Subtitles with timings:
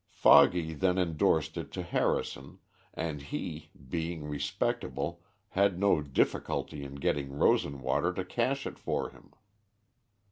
[0.09, 2.57] Foggy then indorsed it to Harrison,
[2.95, 9.31] and he, being respectable, had no difficulty in getting Rosenwater to cash it for him.